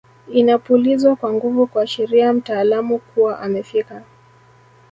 [0.31, 4.03] Inapulizwa kwa nguvu kuashiria mtaalamu kuwa amefika